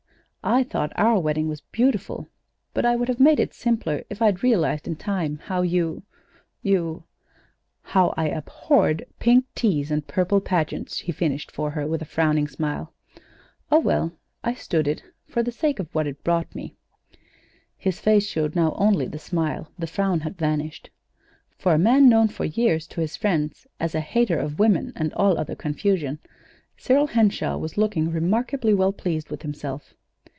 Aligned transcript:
I 0.43 0.63
thought 0.63 0.91
our 0.95 1.19
wedding 1.19 1.47
was 1.49 1.61
beautiful; 1.61 2.27
but 2.73 2.83
I 2.83 2.95
would 2.95 3.09
have 3.09 3.19
made 3.19 3.39
it 3.39 3.53
simpler 3.53 4.03
if 4.09 4.23
I'd 4.23 4.41
realized 4.41 4.87
in 4.87 4.95
time 4.95 5.37
how 5.37 5.61
you 5.61 6.01
you" 6.63 7.03
"How 7.93 8.11
I 8.17 8.29
abhorred 8.29 9.05
pink 9.19 9.45
teas 9.53 9.91
and 9.91 10.07
purple 10.07 10.41
pageants," 10.41 10.97
he 11.01 11.11
finished 11.11 11.51
for 11.51 11.69
her, 11.69 11.85
with 11.85 12.01
a 12.01 12.05
frowning 12.05 12.47
smile. 12.47 12.91
"Oh, 13.71 13.77
well, 13.79 14.13
I 14.43 14.55
stood 14.55 14.87
it 14.87 15.03
for 15.27 15.43
the 15.43 15.51
sake 15.51 15.77
of 15.77 15.93
what 15.93 16.07
it 16.07 16.23
brought 16.23 16.55
me." 16.55 16.75
His 17.77 17.99
face 17.99 18.25
showed 18.27 18.55
now 18.55 18.73
only 18.79 19.05
the 19.05 19.19
smile; 19.19 19.71
the 19.77 19.85
frown 19.85 20.21
had 20.21 20.39
vanished. 20.39 20.89
For 21.59 21.75
a 21.75 21.77
man 21.77 22.09
known 22.09 22.29
for 22.29 22.45
years 22.45 22.87
to 22.87 23.01
his 23.01 23.15
friends 23.15 23.67
as 23.79 23.93
a 23.93 23.99
"hater 24.01 24.39
of 24.39 24.57
women 24.57 24.91
and 24.95 25.13
all 25.13 25.37
other 25.37 25.55
confusion," 25.55 26.17
Cyril 26.77 27.05
Henshaw 27.05 27.57
was 27.57 27.77
looking 27.77 28.09
remarkably 28.09 28.73
well 28.73 28.91
pleased 28.91 29.29
with 29.29 29.43
himself. 29.43 29.93